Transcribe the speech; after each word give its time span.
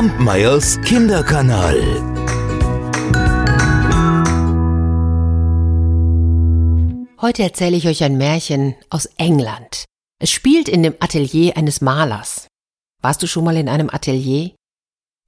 Kampmeyers 0.00 0.80
Kinderkanal. 0.80 1.76
Heute 7.20 7.42
erzähle 7.42 7.76
ich 7.76 7.86
euch 7.86 8.02
ein 8.02 8.16
Märchen 8.16 8.76
aus 8.88 9.04
England. 9.18 9.84
Es 10.18 10.30
spielt 10.30 10.70
in 10.70 10.82
dem 10.82 10.94
Atelier 11.00 11.58
eines 11.58 11.82
Malers. 11.82 12.46
Warst 13.02 13.22
du 13.22 13.26
schon 13.26 13.44
mal 13.44 13.58
in 13.58 13.68
einem 13.68 13.90
Atelier? 13.90 14.52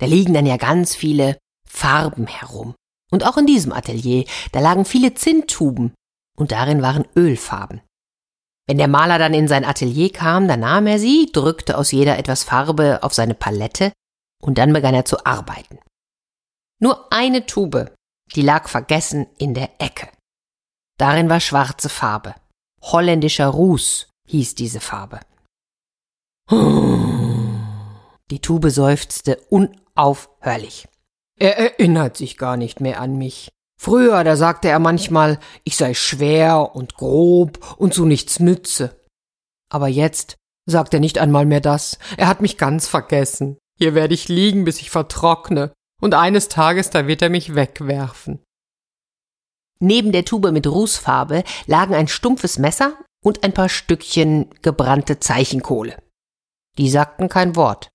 Da 0.00 0.06
liegen 0.06 0.32
dann 0.32 0.46
ja 0.46 0.56
ganz 0.56 0.94
viele 0.94 1.36
Farben 1.68 2.26
herum. 2.26 2.74
Und 3.10 3.26
auch 3.26 3.36
in 3.36 3.44
diesem 3.44 3.74
Atelier, 3.74 4.24
da 4.52 4.60
lagen 4.60 4.86
viele 4.86 5.12
Zinntuben 5.12 5.92
und 6.38 6.50
darin 6.50 6.80
waren 6.80 7.06
Ölfarben. 7.14 7.82
Wenn 8.66 8.78
der 8.78 8.88
Maler 8.88 9.18
dann 9.18 9.34
in 9.34 9.48
sein 9.48 9.66
Atelier 9.66 10.10
kam, 10.10 10.48
dann 10.48 10.60
nahm 10.60 10.86
er 10.86 10.98
sie, 10.98 11.28
drückte 11.30 11.76
aus 11.76 11.92
jeder 11.92 12.18
etwas 12.18 12.42
Farbe 12.42 13.02
auf 13.02 13.12
seine 13.12 13.34
Palette 13.34 13.92
und 14.42 14.58
dann 14.58 14.72
begann 14.72 14.94
er 14.94 15.04
zu 15.04 15.24
arbeiten. 15.24 15.78
Nur 16.80 17.12
eine 17.12 17.46
Tube, 17.46 17.94
die 18.34 18.42
lag 18.42 18.68
vergessen 18.68 19.26
in 19.38 19.54
der 19.54 19.70
Ecke. 19.80 20.08
Darin 20.98 21.28
war 21.28 21.40
schwarze 21.40 21.88
Farbe. 21.88 22.34
Holländischer 22.82 23.46
Ruß 23.46 24.08
hieß 24.28 24.54
diese 24.54 24.80
Farbe. 24.80 25.20
Die 28.30 28.40
Tube 28.40 28.70
seufzte 28.70 29.36
unaufhörlich. 29.48 30.88
Er 31.38 31.58
erinnert 31.58 32.16
sich 32.16 32.36
gar 32.36 32.56
nicht 32.56 32.80
mehr 32.80 33.00
an 33.00 33.16
mich. 33.16 33.50
Früher, 33.80 34.22
da 34.22 34.36
sagte 34.36 34.68
er 34.68 34.78
manchmal, 34.78 35.38
ich 35.64 35.76
sei 35.76 35.94
schwer 35.94 36.74
und 36.74 36.94
grob 36.94 37.74
und 37.78 37.94
zu 37.94 38.04
nichts 38.04 38.38
nütze. 38.38 39.00
Aber 39.70 39.88
jetzt 39.88 40.36
sagt 40.66 40.94
er 40.94 41.00
nicht 41.00 41.18
einmal 41.18 41.46
mehr 41.46 41.60
das. 41.60 41.98
Er 42.16 42.28
hat 42.28 42.40
mich 42.40 42.58
ganz 42.58 42.86
vergessen. 42.86 43.58
Hier 43.78 43.94
werde 43.94 44.14
ich 44.14 44.28
liegen, 44.28 44.64
bis 44.64 44.80
ich 44.80 44.90
vertrockne, 44.90 45.72
und 46.00 46.14
eines 46.14 46.48
Tages 46.48 46.90
da 46.90 47.06
wird 47.06 47.22
er 47.22 47.30
mich 47.30 47.54
wegwerfen. 47.54 48.42
Neben 49.80 50.12
der 50.12 50.24
Tube 50.24 50.52
mit 50.52 50.66
Rußfarbe 50.66 51.42
lagen 51.66 51.94
ein 51.94 52.08
stumpfes 52.08 52.58
Messer 52.58 52.96
und 53.22 53.44
ein 53.44 53.52
paar 53.52 53.68
Stückchen 53.68 54.50
gebrannte 54.62 55.18
Zeichenkohle. 55.18 56.00
Die 56.78 56.88
sagten 56.88 57.28
kein 57.28 57.56
Wort. 57.56 57.88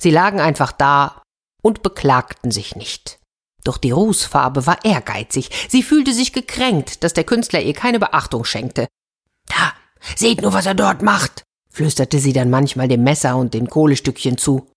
Sie 0.00 0.10
lagen 0.10 0.40
einfach 0.40 0.72
da 0.72 1.22
und 1.62 1.82
beklagten 1.82 2.50
sich 2.50 2.76
nicht. 2.76 3.18
Doch 3.64 3.78
die 3.78 3.90
Rußfarbe 3.90 4.66
war 4.66 4.84
ehrgeizig. 4.84 5.50
Sie 5.68 5.82
fühlte 5.82 6.14
sich 6.14 6.32
gekränkt, 6.32 7.02
dass 7.04 7.12
der 7.12 7.24
Künstler 7.24 7.60
ihr 7.60 7.74
keine 7.74 7.98
Beachtung 7.98 8.44
schenkte. 8.44 8.86
Da, 9.46 9.72
seht 10.16 10.42
nur, 10.42 10.52
was 10.52 10.66
er 10.66 10.74
dort 10.74 11.02
macht, 11.02 11.42
flüsterte 11.70 12.18
sie 12.18 12.32
dann 12.32 12.50
manchmal 12.50 12.88
dem 12.88 13.02
Messer 13.02 13.36
und 13.36 13.54
den 13.54 13.68
Kohlestückchen 13.68 14.38
zu. 14.38 14.70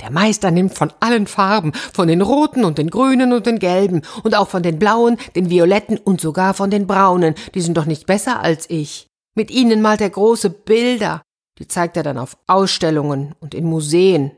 Der 0.00 0.10
Meister 0.10 0.50
nimmt 0.50 0.74
von 0.74 0.92
allen 1.00 1.26
Farben, 1.26 1.72
von 1.72 2.08
den 2.08 2.20
roten 2.20 2.64
und 2.64 2.78
den 2.78 2.90
grünen 2.90 3.32
und 3.32 3.46
den 3.46 3.58
gelben 3.58 4.02
und 4.22 4.34
auch 4.34 4.48
von 4.48 4.62
den 4.62 4.78
blauen, 4.78 5.16
den 5.34 5.48
violetten 5.48 5.96
und 5.96 6.20
sogar 6.20 6.52
von 6.52 6.70
den 6.70 6.86
braunen, 6.86 7.34
die 7.54 7.62
sind 7.62 7.76
doch 7.76 7.86
nicht 7.86 8.06
besser 8.06 8.40
als 8.40 8.68
ich. 8.68 9.06
Mit 9.34 9.50
ihnen 9.50 9.80
malt 9.80 10.00
er 10.02 10.10
große 10.10 10.50
Bilder, 10.50 11.22
die 11.58 11.66
zeigt 11.66 11.96
er 11.96 12.02
dann 12.02 12.18
auf 12.18 12.36
Ausstellungen 12.46 13.34
und 13.40 13.54
in 13.54 13.64
Museen. 13.64 14.32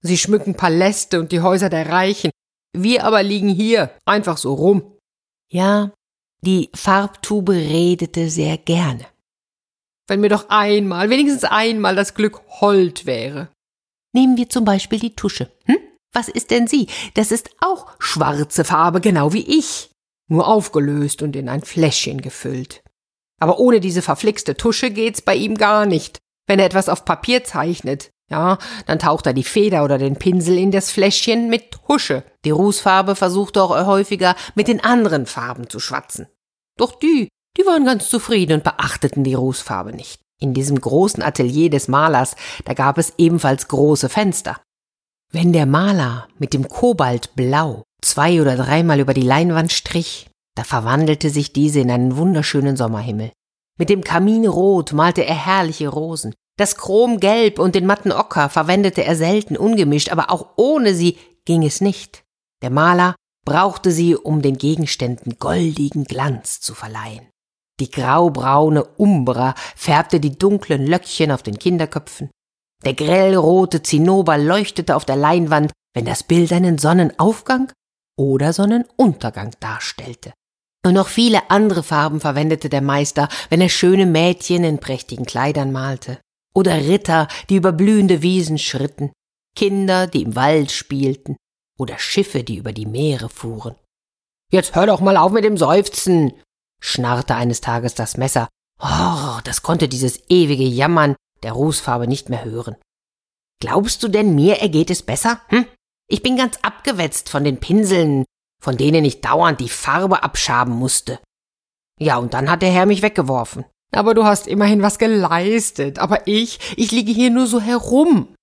Sie 0.00 0.16
schmücken 0.16 0.54
Paläste 0.54 1.20
und 1.20 1.32
die 1.32 1.40
Häuser 1.40 1.68
der 1.68 1.88
Reichen, 1.88 2.30
wir 2.72 3.04
aber 3.04 3.22
liegen 3.22 3.48
hier 3.48 3.90
einfach 4.04 4.36
so 4.36 4.54
rum. 4.54 4.96
Ja, 5.50 5.90
die 6.42 6.70
Farbtube 6.74 7.52
redete 7.52 8.30
sehr 8.30 8.56
gerne. 8.58 9.06
Wenn 10.06 10.20
mir 10.20 10.28
doch 10.28 10.48
einmal, 10.48 11.10
wenigstens 11.10 11.44
einmal 11.44 11.96
das 11.96 12.14
Glück 12.14 12.40
hold 12.60 13.06
wäre. 13.06 13.48
Nehmen 14.12 14.36
wir 14.36 14.48
zum 14.48 14.64
Beispiel 14.64 14.98
die 14.98 15.14
Tusche. 15.14 15.50
Hm? 15.64 15.78
Was 16.12 16.28
ist 16.28 16.50
denn 16.50 16.66
sie? 16.66 16.88
Das 17.14 17.30
ist 17.30 17.50
auch 17.60 17.92
schwarze 17.98 18.64
Farbe, 18.64 19.00
genau 19.00 19.32
wie 19.32 19.58
ich. 19.58 19.90
Nur 20.28 20.48
aufgelöst 20.48 21.22
und 21.22 21.36
in 21.36 21.48
ein 21.48 21.62
Fläschchen 21.62 22.20
gefüllt. 22.20 22.82
Aber 23.40 23.58
ohne 23.58 23.80
diese 23.80 24.02
verflixte 24.02 24.56
Tusche 24.56 24.90
geht's 24.90 25.22
bei 25.22 25.34
ihm 25.34 25.56
gar 25.56 25.86
nicht. 25.86 26.18
Wenn 26.46 26.58
er 26.58 26.66
etwas 26.66 26.88
auf 26.88 27.04
Papier 27.04 27.44
zeichnet, 27.44 28.10
ja, 28.30 28.58
dann 28.86 28.98
taucht 28.98 29.26
er 29.26 29.32
die 29.32 29.44
Feder 29.44 29.84
oder 29.84 29.98
den 29.98 30.16
Pinsel 30.16 30.56
in 30.56 30.70
das 30.70 30.90
Fläschchen 30.90 31.48
mit 31.48 31.72
Tusche. 31.72 32.24
Die 32.44 32.50
Rußfarbe 32.50 33.16
versucht 33.16 33.58
auch 33.58 33.70
häufiger 33.86 34.36
mit 34.54 34.68
den 34.68 34.82
anderen 34.82 35.26
Farben 35.26 35.68
zu 35.68 35.80
schwatzen. 35.80 36.28
Doch 36.76 36.98
die, 36.98 37.28
die 37.56 37.66
waren 37.66 37.84
ganz 37.84 38.08
zufrieden 38.08 38.54
und 38.54 38.64
beachteten 38.64 39.24
die 39.24 39.34
Rußfarbe 39.34 39.92
nicht. 39.92 40.20
In 40.40 40.54
diesem 40.54 40.80
großen 40.80 41.22
Atelier 41.22 41.70
des 41.70 41.86
Malers, 41.86 42.34
da 42.64 42.72
gab 42.72 42.98
es 42.98 43.12
ebenfalls 43.18 43.68
große 43.68 44.08
Fenster. 44.08 44.60
Wenn 45.30 45.52
der 45.52 45.66
Maler 45.66 46.26
mit 46.38 46.54
dem 46.54 46.66
Kobaltblau 46.68 47.84
zwei 48.02 48.40
oder 48.40 48.56
dreimal 48.56 48.98
über 48.98 49.14
die 49.14 49.20
Leinwand 49.20 49.70
strich, 49.70 50.28
da 50.56 50.64
verwandelte 50.64 51.30
sich 51.30 51.52
diese 51.52 51.80
in 51.80 51.90
einen 51.90 52.16
wunderschönen 52.16 52.76
Sommerhimmel. 52.76 53.30
Mit 53.78 53.90
dem 53.90 54.02
Kaminrot 54.02 54.92
malte 54.92 55.24
er 55.24 55.34
herrliche 55.34 55.88
Rosen. 55.88 56.34
Das 56.58 56.76
Chromgelb 56.76 57.58
und 57.58 57.74
den 57.74 57.86
matten 57.86 58.12
Ocker 58.12 58.48
verwendete 58.48 59.04
er 59.04 59.16
selten 59.16 59.56
ungemischt, 59.56 60.10
aber 60.10 60.30
auch 60.30 60.48
ohne 60.56 60.94
sie 60.94 61.16
ging 61.44 61.64
es 61.64 61.80
nicht. 61.80 62.24
Der 62.62 62.70
Maler 62.70 63.14
brauchte 63.46 63.90
sie, 63.90 64.16
um 64.16 64.42
den 64.42 64.58
Gegenständen 64.58 65.38
goldigen 65.38 66.04
Glanz 66.04 66.60
zu 66.60 66.74
verleihen. 66.74 67.26
Die 67.80 67.90
graubraune 67.90 68.84
Umbra 68.84 69.54
färbte 69.74 70.20
die 70.20 70.38
dunklen 70.38 70.86
Löckchen 70.86 71.32
auf 71.32 71.42
den 71.42 71.58
Kinderköpfen. 71.58 72.30
Der 72.84 72.94
grellrote 72.94 73.82
Zinnober 73.82 74.38
leuchtete 74.38 74.94
auf 74.96 75.04
der 75.04 75.16
Leinwand, 75.16 75.72
wenn 75.94 76.04
das 76.04 76.22
Bild 76.22 76.52
einen 76.52 76.78
Sonnenaufgang 76.78 77.72
oder 78.18 78.52
Sonnenuntergang 78.52 79.54
darstellte. 79.60 80.32
Und 80.84 80.94
noch 80.94 81.08
viele 81.08 81.50
andere 81.50 81.82
Farben 81.82 82.20
verwendete 82.20 82.68
der 82.68 82.82
Meister, 82.82 83.28
wenn 83.48 83.60
er 83.60 83.68
schöne 83.68 84.06
Mädchen 84.06 84.64
in 84.64 84.78
prächtigen 84.78 85.26
Kleidern 85.26 85.72
malte. 85.72 86.18
Oder 86.54 86.74
Ritter, 86.74 87.28
die 87.48 87.56
über 87.56 87.72
blühende 87.72 88.22
Wiesen 88.22 88.58
schritten, 88.58 89.12
Kinder, 89.56 90.06
die 90.06 90.22
im 90.22 90.36
Wald 90.36 90.70
spielten, 90.70 91.36
oder 91.78 91.98
Schiffe, 91.98 92.44
die 92.44 92.56
über 92.56 92.72
die 92.72 92.86
Meere 92.86 93.28
fuhren. 93.28 93.74
Jetzt 94.52 94.74
hör 94.74 94.86
doch 94.86 95.00
mal 95.00 95.16
auf 95.16 95.32
mit 95.32 95.44
dem 95.44 95.56
Seufzen, 95.56 96.32
schnarrte 96.80 97.34
eines 97.34 97.60
Tages 97.60 97.94
das 97.94 98.16
Messer. 98.16 98.48
Oh, 98.82 99.38
das 99.44 99.62
konnte 99.62 99.88
dieses 99.88 100.20
ewige 100.28 100.64
Jammern 100.64 101.14
der 101.42 101.52
Rußfarbe 101.52 102.06
nicht 102.06 102.28
mehr 102.28 102.44
hören. 102.44 102.76
Glaubst 103.60 104.02
du 104.02 104.08
denn, 104.08 104.34
mir 104.34 104.60
ergeht 104.60 104.90
es 104.90 105.02
besser? 105.02 105.40
Hm? 105.48 105.66
Ich 106.08 106.22
bin 106.22 106.36
ganz 106.36 106.56
abgewetzt 106.62 107.28
von 107.28 107.44
den 107.44 107.60
Pinseln, 107.60 108.24
von 108.60 108.76
denen 108.76 109.04
ich 109.04 109.20
dauernd 109.20 109.60
die 109.60 109.68
Farbe 109.68 110.22
abschaben 110.22 110.74
musste. 110.74 111.20
Ja, 111.98 112.16
und 112.16 112.34
dann 112.34 112.50
hat 112.50 112.62
der 112.62 112.72
Herr 112.72 112.86
mich 112.86 113.02
weggeworfen. 113.02 113.64
Aber 113.92 114.14
du 114.14 114.24
hast 114.24 114.46
immerhin 114.46 114.82
was 114.82 114.98
geleistet, 114.98 115.98
aber 115.98 116.26
ich, 116.26 116.58
ich 116.76 116.90
liege 116.90 117.12
hier 117.12 117.30
nur 117.30 117.46
so 117.46 117.60
herum. 117.60 118.34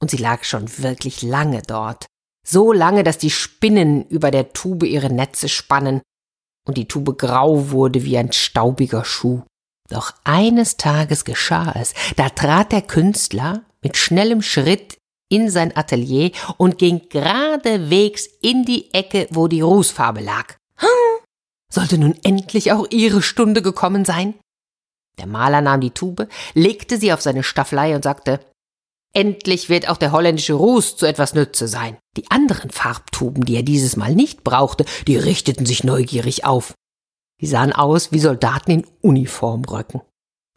Und 0.00 0.10
sie 0.10 0.16
lag 0.16 0.44
schon 0.44 0.78
wirklich 0.78 1.22
lange 1.22 1.62
dort. 1.62 2.06
So 2.46 2.72
lange, 2.72 3.04
dass 3.04 3.18
die 3.18 3.30
Spinnen 3.30 4.06
über 4.08 4.30
der 4.30 4.52
Tube 4.52 4.84
ihre 4.84 5.10
Netze 5.10 5.48
spannen 5.48 6.02
und 6.68 6.76
die 6.76 6.86
Tube 6.86 7.16
grau 7.16 7.70
wurde 7.70 8.04
wie 8.04 8.18
ein 8.18 8.30
staubiger 8.30 9.04
Schuh. 9.04 9.42
Doch 9.90 10.12
eines 10.24 10.76
Tages 10.76 11.24
geschah 11.24 11.72
es, 11.74 11.94
da 12.16 12.28
trat 12.28 12.72
der 12.72 12.82
Künstler 12.82 13.62
mit 13.82 13.96
schnellem 13.96 14.42
Schritt 14.42 14.98
in 15.30 15.50
sein 15.50 15.76
Atelier 15.76 16.30
und 16.58 16.78
ging 16.78 17.08
geradewegs 17.08 18.28
in 18.42 18.64
die 18.64 18.92
Ecke, 18.92 19.28
wo 19.30 19.48
die 19.48 19.62
Rußfarbe 19.62 20.20
lag. 20.20 20.56
Sollte 21.72 21.98
nun 21.98 22.16
endlich 22.22 22.72
auch 22.72 22.86
ihre 22.90 23.22
Stunde 23.22 23.62
gekommen 23.62 24.04
sein? 24.04 24.34
Der 25.18 25.26
Maler 25.26 25.60
nahm 25.60 25.80
die 25.80 25.90
Tube, 25.90 26.28
legte 26.54 26.96
sie 26.98 27.12
auf 27.12 27.20
seine 27.20 27.42
Staffelei 27.42 27.94
und 27.94 28.04
sagte, 28.04 28.40
Endlich 29.14 29.68
wird 29.68 29.88
auch 29.88 29.96
der 29.96 30.12
holländische 30.12 30.54
Ruß 30.54 30.96
zu 30.96 31.06
etwas 31.06 31.34
Nütze 31.34 31.66
sein. 31.66 31.96
Die 32.16 32.30
anderen 32.30 32.70
Farbtuben, 32.70 33.44
die 33.44 33.56
er 33.56 33.62
dieses 33.62 33.96
Mal 33.96 34.14
nicht 34.14 34.44
brauchte, 34.44 34.84
die 35.06 35.16
richteten 35.16 35.66
sich 35.66 35.82
neugierig 35.82 36.44
auf. 36.44 36.74
Sie 37.40 37.46
sahen 37.46 37.72
aus 37.72 38.12
wie 38.12 38.18
Soldaten 38.18 38.70
in 38.70 38.86
Uniformröcken. 39.00 40.02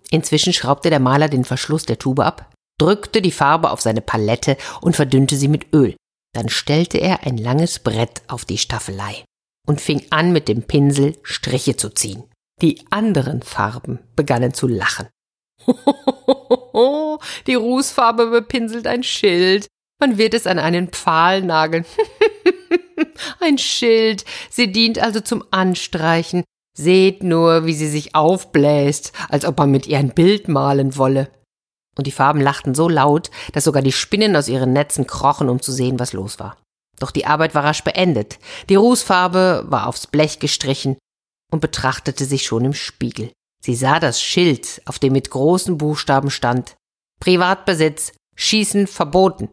Inzwischen 0.09 0.53
schraubte 0.53 0.89
der 0.89 0.99
Maler 0.99 1.29
den 1.29 1.45
Verschluss 1.45 1.85
der 1.85 1.97
Tube 1.97 2.19
ab, 2.19 2.51
drückte 2.79 3.21
die 3.21 3.31
Farbe 3.31 3.71
auf 3.71 3.81
seine 3.81 4.01
Palette 4.01 4.57
und 4.81 4.95
verdünnte 4.95 5.37
sie 5.37 5.47
mit 5.47 5.73
Öl. 5.73 5.95
Dann 6.33 6.49
stellte 6.49 6.97
er 6.97 7.25
ein 7.25 7.37
langes 7.37 7.79
Brett 7.79 8.21
auf 8.27 8.45
die 8.45 8.57
Staffelei 8.57 9.23
und 9.67 9.79
fing 9.79 10.03
an, 10.09 10.31
mit 10.31 10.47
dem 10.47 10.63
Pinsel 10.63 11.17
Striche 11.23 11.77
zu 11.77 11.89
ziehen. 11.89 12.23
Die 12.61 12.85
anderen 12.89 13.41
Farben 13.41 13.99
begannen 14.15 14.53
zu 14.53 14.67
lachen. 14.67 15.07
Die 17.47 17.55
Rußfarbe 17.55 18.27
bepinselt 18.27 18.87
ein 18.87 19.03
Schild. 19.03 19.67
Man 19.99 20.17
wird 20.17 20.33
es 20.33 20.47
an 20.47 20.59
einen 20.59 20.89
Pfahl 20.89 21.41
nageln. 21.41 21.85
ein 23.39 23.57
Schild. 23.57 24.25
Sie 24.49 24.71
dient 24.71 24.99
also 24.99 25.19
zum 25.19 25.43
Anstreichen. 25.51 26.43
Seht 26.77 27.23
nur, 27.23 27.65
wie 27.65 27.73
sie 27.73 27.89
sich 27.89 28.15
aufbläst, 28.15 29.11
als 29.29 29.45
ob 29.45 29.57
man 29.57 29.71
mit 29.71 29.87
ihr 29.87 29.97
ein 29.97 30.13
Bild 30.13 30.47
malen 30.47 30.95
wolle. 30.97 31.29
und 31.97 32.07
die 32.07 32.11
Farben 32.11 32.39
lachten 32.39 32.73
so 32.73 32.87
laut, 32.87 33.29
dass 33.51 33.65
sogar 33.65 33.81
die 33.81 33.91
Spinnen 33.91 34.35
aus 34.37 34.47
ihren 34.47 34.71
Netzen 34.71 35.05
krochen, 35.05 35.49
um 35.49 35.61
zu 35.61 35.73
sehen, 35.73 35.99
was 35.99 36.13
los 36.13 36.39
war. 36.39 36.57
Doch 36.99 37.11
die 37.11 37.25
Arbeit 37.25 37.53
war 37.53 37.65
rasch 37.65 37.83
beendet. 37.83 38.39
Die 38.69 38.75
Rußfarbe 38.75 39.65
war 39.67 39.87
aufs 39.87 40.07
Blech 40.07 40.39
gestrichen 40.39 40.97
und 41.51 41.59
betrachtete 41.59 42.25
sich 42.25 42.43
schon 42.43 42.63
im 42.63 42.73
Spiegel. 42.73 43.31
Sie 43.63 43.75
sah 43.75 43.99
das 43.99 44.21
Schild, 44.21 44.81
auf 44.85 44.99
dem 44.99 45.13
mit 45.13 45.29
großen 45.29 45.77
Buchstaben 45.77 46.31
stand 46.31 46.75
Privatbesitz, 47.19 48.13
Schießen 48.35 48.87
verboten. 48.87 49.49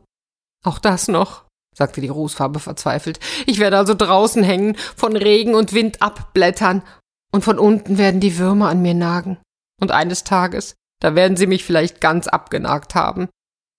Auch 0.64 0.78
das 0.78 1.08
noch, 1.08 1.44
sagte 1.76 2.00
die 2.00 2.08
Rußfarbe 2.08 2.58
verzweifelt. 2.58 3.20
Ich 3.46 3.58
werde 3.58 3.76
also 3.76 3.94
draußen 3.94 4.42
hängen, 4.42 4.76
von 4.96 5.14
Regen 5.14 5.54
und 5.54 5.72
Wind 5.72 6.00
abblättern, 6.00 6.82
und 7.30 7.44
von 7.44 7.58
unten 7.58 7.98
werden 7.98 8.20
die 8.20 8.38
Würmer 8.38 8.70
an 8.70 8.80
mir 8.80 8.94
nagen. 8.94 9.36
Und 9.78 9.90
eines 9.90 10.24
Tages, 10.24 10.74
da 11.00 11.14
werden 11.14 11.36
sie 11.36 11.46
mich 11.46 11.62
vielleicht 11.62 12.00
ganz 12.00 12.26
abgenagt 12.26 12.94
haben. 12.94 13.28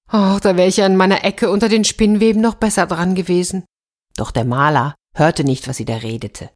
Ach, 0.07 0.39
da 0.39 0.55
wäre 0.55 0.67
ich 0.67 0.77
ja 0.77 0.85
in 0.85 0.95
meiner 0.95 1.23
Ecke 1.23 1.49
unter 1.49 1.67
den 1.67 1.83
Spinnweben 1.83 2.41
noch 2.41 2.55
besser 2.55 2.85
dran 2.85 3.15
gewesen. 3.15 3.65
Doch 4.15 4.29
der 4.29 4.45
Maler 4.45 4.93
hörte 5.15 5.43
nicht, 5.43 5.67
was 5.67 5.77
sie 5.77 5.85
da 5.85 5.97
redete. 5.97 6.51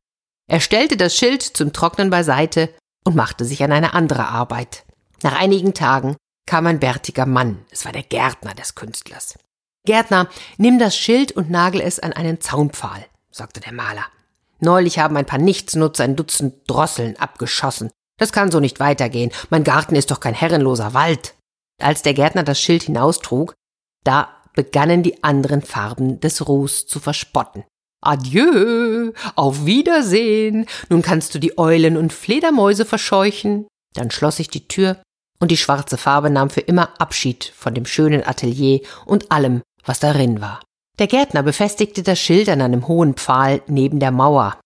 Er 0.47 0.59
stellte 0.59 0.97
das 0.97 1.15
Schild 1.15 1.41
zum 1.41 1.73
Trocknen 1.73 2.11
beiseite 2.11 2.69
und 3.03 3.15
machte 3.15 3.45
sich 3.45 3.63
an 3.63 3.71
eine 3.71 3.93
andere 3.93 4.27
Arbeit. 4.27 4.85
Nach 5.21 5.39
einigen 5.39 5.73
Tagen 5.73 6.15
kam 6.45 6.67
ein 6.67 6.79
bärtiger 6.79 7.25
Mann, 7.25 7.65
es 7.71 7.85
war 7.85 7.91
der 7.91 8.03
Gärtner 8.03 8.53
des 8.53 8.75
Künstlers. 8.75 9.37
Gärtner, 9.85 10.29
nimm 10.57 10.79
das 10.79 10.97
Schild 10.97 11.31
und 11.33 11.49
nagel 11.49 11.81
es 11.81 11.99
an 11.99 12.13
einen 12.13 12.39
Zaunpfahl, 12.39 13.05
sagte 13.31 13.59
der 13.59 13.73
Maler. 13.73 14.05
Neulich 14.59 14.99
haben 14.99 15.17
ein 15.17 15.25
paar 15.25 15.39
Nichtsnutzer 15.39 16.05
ein 16.05 16.15
Dutzend 16.15 16.69
Drosseln 16.69 17.17
abgeschossen. 17.17 17.91
Das 18.17 18.31
kann 18.31 18.51
so 18.51 18.61
nicht 18.61 18.79
weitergehen. 18.79 19.31
Mein 19.49 19.65
Garten 19.65 19.95
ist 19.95 20.11
doch 20.11 20.21
kein 20.21 20.33
herrenloser 20.33 20.93
Wald. 20.93 21.35
Als 21.81 22.01
der 22.01 22.13
Gärtner 22.13 22.43
das 22.43 22.61
Schild 22.61 22.83
hinaustrug, 22.83 23.53
da 24.05 24.29
begannen 24.53 25.03
die 25.03 25.23
anderen 25.23 25.61
Farben 25.61 26.19
des 26.19 26.47
Ruhs 26.47 26.85
zu 26.85 26.99
verspotten. 26.99 27.65
Adieu, 28.05 29.11
auf 29.35 29.65
Wiedersehen. 29.65 30.65
Nun 30.89 31.01
kannst 31.01 31.33
du 31.33 31.39
die 31.39 31.57
Eulen 31.57 31.97
und 31.97 32.13
Fledermäuse 32.13 32.85
verscheuchen. 32.85 33.67
Dann 33.93 34.11
schloss 34.11 34.39
ich 34.39 34.49
die 34.49 34.67
Tür 34.67 34.97
und 35.39 35.51
die 35.51 35.57
schwarze 35.57 35.97
Farbe 35.97 36.29
nahm 36.29 36.49
für 36.49 36.61
immer 36.61 36.89
Abschied 37.01 37.51
von 37.55 37.73
dem 37.73 37.85
schönen 37.85 38.25
Atelier 38.25 38.81
und 39.05 39.31
allem, 39.31 39.61
was 39.85 39.99
darin 39.99 40.41
war. 40.41 40.61
Der 40.99 41.07
Gärtner 41.07 41.43
befestigte 41.43 42.03
das 42.03 42.19
Schild 42.19 42.49
an 42.49 42.61
einem 42.61 42.87
hohen 42.87 43.15
Pfahl 43.15 43.61
neben 43.67 43.99
der 43.99 44.11
Mauer, 44.11 44.59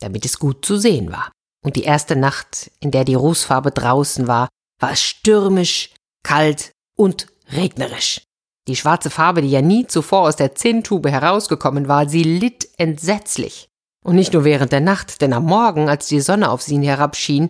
damit 0.00 0.24
es 0.24 0.38
gut 0.38 0.64
zu 0.64 0.78
sehen 0.78 1.12
war. 1.12 1.30
Und 1.64 1.76
die 1.76 1.84
erste 1.84 2.16
Nacht, 2.16 2.70
in 2.80 2.90
der 2.90 3.04
die 3.04 3.14
Rußfarbe 3.14 3.70
draußen 3.70 4.26
war, 4.26 4.48
war 4.80 4.92
es 4.92 5.02
stürmisch, 5.02 5.90
kalt 6.22 6.72
und 6.96 7.26
regnerisch. 7.52 8.25
Die 8.68 8.76
schwarze 8.76 9.10
Farbe, 9.10 9.42
die 9.42 9.50
ja 9.50 9.62
nie 9.62 9.86
zuvor 9.86 10.22
aus 10.22 10.36
der 10.36 10.54
Zinntube 10.54 11.10
herausgekommen 11.10 11.88
war, 11.88 12.08
sie 12.08 12.24
litt 12.24 12.68
entsetzlich. 12.78 13.68
Und 14.04 14.16
nicht 14.16 14.32
nur 14.32 14.44
während 14.44 14.72
der 14.72 14.80
Nacht, 14.80 15.20
denn 15.20 15.32
am 15.32 15.44
Morgen, 15.44 15.88
als 15.88 16.06
die 16.06 16.20
Sonne 16.20 16.50
auf 16.50 16.62
sie 16.62 16.78
herabschien, 16.80 17.48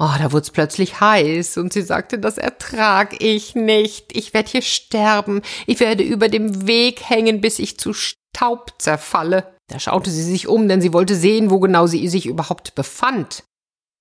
Oh, 0.00 0.14
da 0.16 0.30
wurd's 0.30 0.52
plötzlich 0.52 1.00
heiß 1.00 1.56
und 1.56 1.72
sie 1.72 1.82
sagte, 1.82 2.20
das 2.20 2.38
ertrag 2.38 3.20
ich 3.20 3.56
nicht. 3.56 4.16
Ich 4.16 4.32
werde 4.32 4.48
hier 4.48 4.62
sterben. 4.62 5.42
Ich 5.66 5.80
werde 5.80 6.04
über 6.04 6.28
dem 6.28 6.68
Weg 6.68 7.10
hängen, 7.10 7.40
bis 7.40 7.58
ich 7.58 7.80
zu 7.80 7.92
Staub 7.92 8.74
zerfalle. 8.78 9.52
Da 9.66 9.80
schaute 9.80 10.10
sie 10.10 10.22
sich 10.22 10.46
um, 10.46 10.68
denn 10.68 10.80
sie 10.80 10.92
wollte 10.92 11.16
sehen, 11.16 11.50
wo 11.50 11.58
genau 11.58 11.88
sie 11.88 12.06
sich 12.08 12.26
überhaupt 12.26 12.76
befand. 12.76 13.42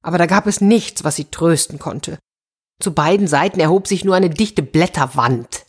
Aber 0.03 0.19
da 0.19 0.27
gab 0.27 0.45
es 0.45 0.61
nichts, 0.61 1.03
was 1.03 1.15
sie 1.15 1.25
trösten 1.25 1.79
konnte. 1.79 2.19
Zu 2.79 2.93
beiden 2.93 3.27
Seiten 3.27 3.59
erhob 3.59 3.87
sich 3.87 4.05
nur 4.05 4.15
eine 4.15 4.29
dichte 4.29 4.61
Blätterwand. 4.61 5.65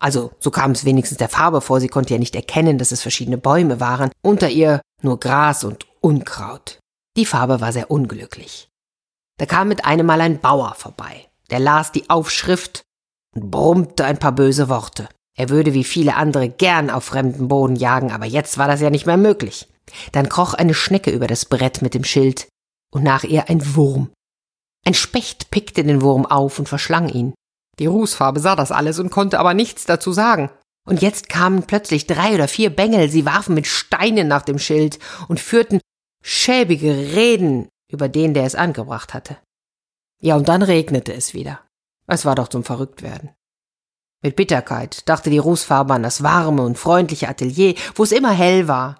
Also, 0.00 0.32
so 0.38 0.50
kam 0.50 0.72
es 0.72 0.84
wenigstens 0.84 1.18
der 1.18 1.28
Farbe 1.28 1.60
vor, 1.60 1.80
sie 1.80 1.88
konnte 1.88 2.14
ja 2.14 2.18
nicht 2.18 2.36
erkennen, 2.36 2.78
dass 2.78 2.92
es 2.92 3.02
verschiedene 3.02 3.38
Bäume 3.38 3.80
waren, 3.80 4.10
unter 4.22 4.48
ihr 4.50 4.82
nur 5.02 5.18
Gras 5.18 5.64
und 5.64 5.86
Unkraut. 6.00 6.78
Die 7.16 7.26
Farbe 7.26 7.60
war 7.60 7.72
sehr 7.72 7.90
unglücklich. 7.90 8.68
Da 9.38 9.46
kam 9.46 9.68
mit 9.68 9.84
einem 9.84 10.06
Mal 10.06 10.20
ein 10.20 10.40
Bauer 10.40 10.74
vorbei. 10.74 11.28
Der 11.50 11.60
las 11.60 11.92
die 11.92 12.10
Aufschrift 12.10 12.82
und 13.34 13.50
brummte 13.50 14.04
ein 14.04 14.18
paar 14.18 14.32
böse 14.32 14.68
Worte. 14.68 15.08
Er 15.36 15.50
würde 15.50 15.74
wie 15.74 15.84
viele 15.84 16.16
andere 16.16 16.48
gern 16.48 16.90
auf 16.90 17.04
fremden 17.04 17.48
Boden 17.48 17.76
jagen, 17.76 18.10
aber 18.10 18.24
jetzt 18.24 18.58
war 18.58 18.68
das 18.68 18.80
ja 18.80 18.90
nicht 18.90 19.06
mehr 19.06 19.18
möglich. 19.18 19.68
Dann 20.12 20.28
kroch 20.28 20.54
eine 20.54 20.74
Schnecke 20.74 21.10
über 21.10 21.26
das 21.26 21.44
Brett 21.44 21.82
mit 21.82 21.94
dem 21.94 22.04
Schild 22.04 22.48
und 22.92 23.02
nach 23.02 23.24
ihr 23.24 23.48
ein 23.48 23.76
Wurm. 23.76 24.10
Ein 24.84 24.94
Specht 24.94 25.50
pickte 25.50 25.84
den 25.84 26.00
Wurm 26.00 26.26
auf 26.26 26.58
und 26.58 26.68
verschlang 26.68 27.08
ihn. 27.08 27.34
Die 27.78 27.86
Rußfarbe 27.86 28.40
sah 28.40 28.56
das 28.56 28.72
alles 28.72 28.98
und 28.98 29.10
konnte 29.10 29.38
aber 29.38 29.54
nichts 29.54 29.84
dazu 29.84 30.12
sagen. 30.12 30.50
Und 30.86 31.02
jetzt 31.02 31.28
kamen 31.28 31.64
plötzlich 31.64 32.06
drei 32.06 32.34
oder 32.34 32.48
vier 32.48 32.70
Bengel, 32.70 33.10
sie 33.10 33.26
warfen 33.26 33.54
mit 33.54 33.66
Steinen 33.66 34.28
nach 34.28 34.42
dem 34.42 34.58
Schild 34.58 34.98
und 35.28 35.40
führten 35.40 35.80
schäbige 36.22 36.92
Reden 37.14 37.68
über 37.90 38.08
den, 38.08 38.34
der 38.34 38.44
es 38.44 38.54
angebracht 38.54 39.14
hatte. 39.14 39.36
Ja, 40.20 40.36
und 40.36 40.48
dann 40.48 40.62
regnete 40.62 41.12
es 41.12 41.34
wieder. 41.34 41.60
Es 42.06 42.24
war 42.24 42.34
doch 42.34 42.48
zum 42.48 42.64
Verrücktwerden. 42.64 43.30
Mit 44.22 44.36
Bitterkeit 44.36 45.08
dachte 45.08 45.30
die 45.30 45.38
Rußfarbe 45.38 45.94
an 45.94 46.02
das 46.02 46.22
warme 46.22 46.62
und 46.62 46.78
freundliche 46.78 47.28
Atelier, 47.28 47.74
wo 47.94 48.04
es 48.04 48.12
immer 48.12 48.32
hell 48.32 48.66
war. 48.66 48.98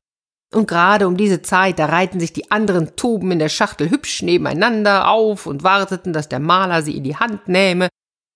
Und 0.55 0.69
gerade 0.69 1.09
um 1.09 1.17
diese 1.17 1.43
Zeit, 1.43 1.79
da 1.79 1.87
reihten 1.87 2.21
sich 2.21 2.33
die 2.33 2.51
anderen 2.51 2.95
Tuben 2.97 3.33
in 3.33 3.39
der 3.39 3.49
Schachtel 3.49 3.91
hübsch 3.91 4.23
nebeneinander 4.23 5.09
auf 5.09 5.47
und 5.47 5.65
warteten, 5.65 6.13
dass 6.13 6.29
der 6.29 6.39
Maler 6.39 6.83
sie 6.83 6.97
in 6.97 7.05
die 7.05 7.17
Hand 7.17 7.49
nähme. 7.49 7.89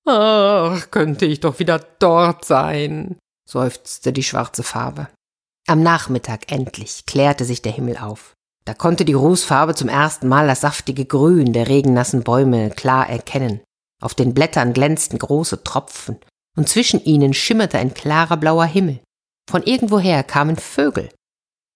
Ach, 0.07 0.91
könnte 0.91 1.27
ich 1.27 1.41
doch 1.41 1.59
wieder 1.59 1.79
dort 1.99 2.45
sein, 2.45 3.19
seufzte 3.49 4.13
die 4.13 4.23
schwarze 4.23 4.63
Farbe. 4.63 5.09
Am 5.67 5.83
Nachmittag 5.83 6.51
endlich 6.51 7.05
klärte 7.07 7.45
sich 7.45 7.63
der 7.63 7.73
Himmel 7.73 7.97
auf. 7.97 8.35
Da 8.65 8.75
konnte 8.75 9.05
die 9.05 9.15
Rußfarbe 9.15 9.75
zum 9.75 9.89
ersten 9.89 10.29
Mal 10.29 10.47
das 10.47 10.61
saftige 10.61 11.05
Grün 11.05 11.53
der 11.53 11.69
regennassen 11.69 12.23
Bäume 12.23 12.71
klar 12.71 13.09
erkennen. 13.09 13.61
Auf 14.03 14.15
den 14.15 14.35
Blättern 14.35 14.73
glänzten 14.73 15.19
große 15.19 15.63
Tropfen, 15.65 16.19
und 16.57 16.69
zwischen 16.69 17.03
ihnen 17.05 17.35
schimmerte 17.35 17.79
ein 17.79 17.95
klarer 17.95 18.37
blauer 18.37 18.65
Himmel. 18.65 19.01
Von 19.51 19.63
irgendwoher 19.63 20.23
kamen 20.23 20.57
Vögel. 20.57 21.11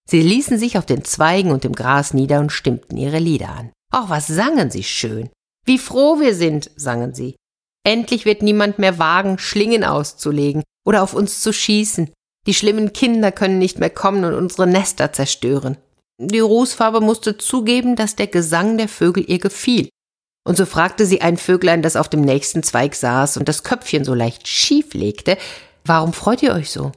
Sie 0.09 0.21
ließen 0.21 0.59
sich 0.59 0.77
auf 0.77 0.85
den 0.85 1.03
Zweigen 1.03 1.51
und 1.51 1.63
dem 1.63 1.73
Gras 1.73 2.13
nieder 2.13 2.39
und 2.39 2.51
stimmten 2.51 2.97
ihre 2.97 3.19
Lieder 3.19 3.49
an. 3.49 3.71
Ach, 3.91 4.09
was 4.09 4.27
sangen 4.27 4.71
sie 4.71 4.83
schön. 4.83 5.29
Wie 5.65 5.77
froh 5.77 6.19
wir 6.19 6.35
sind, 6.35 6.69
sangen 6.75 7.13
sie. 7.13 7.35
Endlich 7.85 8.25
wird 8.25 8.41
niemand 8.41 8.79
mehr 8.79 8.97
wagen, 8.97 9.37
Schlingen 9.37 9.83
auszulegen 9.83 10.63
oder 10.85 11.03
auf 11.03 11.13
uns 11.13 11.39
zu 11.39 11.53
schießen. 11.53 12.11
Die 12.47 12.53
schlimmen 12.53 12.93
Kinder 12.93 13.31
können 13.31 13.59
nicht 13.59 13.79
mehr 13.79 13.89
kommen 13.89 14.25
und 14.25 14.33
unsere 14.33 14.67
Nester 14.67 15.13
zerstören. 15.13 15.77
Die 16.17 16.39
Rußfarbe 16.39 16.99
musste 16.99 17.37
zugeben, 17.37 17.95
dass 17.95 18.15
der 18.15 18.27
Gesang 18.27 18.77
der 18.77 18.87
Vögel 18.87 19.29
ihr 19.29 19.39
gefiel. 19.39 19.89
Und 20.47 20.57
so 20.57 20.65
fragte 20.65 21.05
sie 21.05 21.21
ein 21.21 21.37
Vöglein, 21.37 21.81
das 21.81 21.95
auf 21.95 22.09
dem 22.09 22.21
nächsten 22.21 22.63
Zweig 22.63 22.95
saß 22.95 23.37
und 23.37 23.47
das 23.49 23.63
Köpfchen 23.63 24.03
so 24.03 24.13
leicht 24.13 24.47
schief 24.47 24.93
legte, 24.93 25.37
warum 25.83 26.13
freut 26.13 26.43
ihr 26.43 26.53
euch 26.53 26.71
so? 26.71 26.91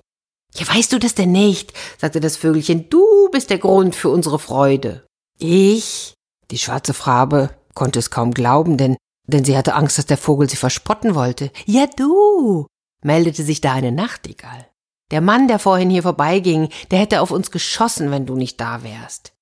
Ja, 0.54 0.68
weißt 0.68 0.92
du 0.92 0.98
das 0.98 1.14
denn 1.14 1.32
nicht? 1.32 1.72
sagte 1.98 2.20
das 2.20 2.36
Vögelchen, 2.36 2.88
du 2.88 3.28
bist 3.30 3.50
der 3.50 3.58
Grund 3.58 3.94
für 3.94 4.08
unsere 4.08 4.38
Freude. 4.38 5.04
Ich? 5.38 6.14
Die 6.50 6.58
schwarze 6.58 6.94
Farbe 6.94 7.50
konnte 7.74 7.98
es 7.98 8.10
kaum 8.10 8.32
glauben, 8.32 8.76
denn, 8.76 8.96
denn 9.28 9.44
sie 9.44 9.56
hatte 9.56 9.74
Angst, 9.74 9.98
dass 9.98 10.06
der 10.06 10.16
Vogel 10.16 10.48
sie 10.48 10.56
verspotten 10.56 11.14
wollte. 11.14 11.50
Ja, 11.66 11.86
du, 11.86 12.66
meldete 13.02 13.44
sich 13.44 13.60
da 13.60 13.74
eine 13.74 13.92
Nachtigall. 13.92 14.66
Der 15.10 15.20
Mann, 15.20 15.48
der 15.48 15.58
vorhin 15.58 15.90
hier 15.90 16.02
vorbeiging, 16.02 16.68
der 16.90 16.98
hätte 16.98 17.20
auf 17.20 17.30
uns 17.30 17.50
geschossen, 17.50 18.10
wenn 18.10 18.26
du 18.26 18.34
nicht 18.34 18.60
da 18.60 18.82
wärst. 18.82 19.32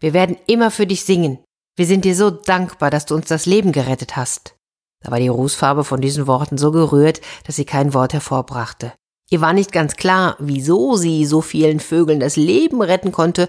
Wir 0.00 0.12
werden 0.12 0.36
immer 0.46 0.70
für 0.70 0.86
dich 0.86 1.04
singen. 1.04 1.38
Wir 1.76 1.86
sind 1.86 2.04
dir 2.04 2.14
so 2.14 2.30
dankbar, 2.30 2.90
dass 2.90 3.06
du 3.06 3.14
uns 3.14 3.26
das 3.26 3.46
Leben 3.46 3.72
gerettet 3.72 4.16
hast. 4.16 4.54
Da 5.00 5.10
war 5.10 5.20
die 5.20 5.28
Rußfarbe 5.28 5.84
von 5.84 6.00
diesen 6.00 6.26
Worten 6.26 6.58
so 6.58 6.72
gerührt, 6.72 7.20
dass 7.44 7.56
sie 7.56 7.64
kein 7.64 7.94
Wort 7.94 8.12
hervorbrachte. 8.12 8.92
Ihr 9.30 9.40
war 9.40 9.52
nicht 9.52 9.72
ganz 9.72 9.96
klar, 9.96 10.36
wieso 10.38 10.96
sie 10.96 11.26
so 11.26 11.40
vielen 11.40 11.80
Vögeln 11.80 12.18
das 12.18 12.36
Leben 12.36 12.80
retten 12.82 13.12
konnte, 13.12 13.46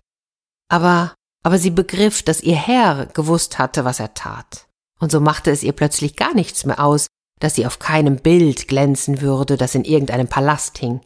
aber, 0.70 1.16
aber 1.44 1.58
sie 1.58 1.72
begriff, 1.72 2.22
dass 2.22 2.42
ihr 2.42 2.56
Herr 2.56 3.08
gewusst 3.08 3.58
hatte, 3.58 3.86
was 3.86 4.00
er 4.00 4.14
tat. 4.14 4.68
Und 5.00 5.12
so 5.12 5.20
machte 5.20 5.52
es 5.52 5.64
ihr 5.64 5.72
plötzlich 5.72 6.16
gar 6.16 6.34
nichts 6.34 6.66
mehr 6.66 6.84
aus, 6.84 7.08
dass 7.40 7.56
sie 7.56 7.66
auf 7.66 7.80
keinem 7.80 8.18
Bild 8.18 8.68
glänzen 8.68 9.22
würde, 9.22 9.58
das 9.58 9.76
in 9.76 9.86
irgendeinem 9.86 10.28
Palast 10.28 10.78
hing. 10.78 11.02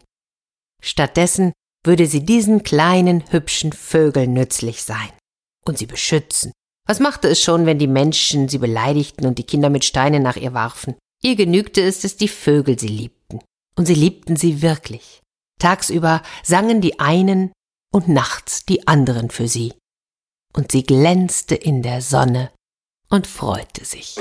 Stattdessen 0.81 1.53
würde 1.85 2.07
sie 2.07 2.25
diesen 2.25 2.63
kleinen, 2.63 3.23
hübschen 3.31 3.71
Vögeln 3.71 4.33
nützlich 4.33 4.83
sein 4.83 5.11
und 5.65 5.77
sie 5.77 5.85
beschützen. 5.85 6.51
Was 6.87 6.99
machte 6.99 7.29
es 7.29 7.41
schon, 7.41 7.65
wenn 7.65 7.79
die 7.79 7.87
Menschen 7.87 8.49
sie 8.49 8.57
beleidigten 8.57 9.25
und 9.25 9.37
die 9.37 9.45
Kinder 9.45 9.69
mit 9.69 9.85
Steinen 9.85 10.23
nach 10.23 10.35
ihr 10.35 10.53
warfen? 10.53 10.95
Ihr 11.21 11.35
genügte 11.35 11.81
es, 11.81 12.01
dass 12.01 12.17
die 12.17 12.27
Vögel 12.27 12.77
sie 12.77 12.89
liebten. 12.89 13.39
Und 13.75 13.85
sie 13.85 13.93
liebten 13.93 14.35
sie 14.35 14.61
wirklich. 14.61 15.21
Tagsüber 15.59 16.21
sangen 16.43 16.81
die 16.81 16.99
einen 16.99 17.53
und 17.93 18.09
nachts 18.09 18.65
die 18.65 18.87
anderen 18.87 19.29
für 19.29 19.47
sie. 19.47 19.73
Und 20.53 20.71
sie 20.71 20.83
glänzte 20.83 21.55
in 21.55 21.81
der 21.81 22.01
Sonne 22.01 22.51
und 23.13 23.27
freute 23.27 23.85
sich. 23.85 24.15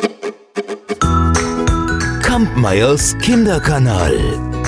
Kampmeyers 2.23 3.17
Kinderkanal. 3.23 4.62